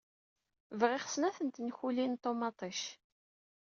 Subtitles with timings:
[0.79, 2.81] Bɣiɣ snat n tenkulin n ṭumaṭic.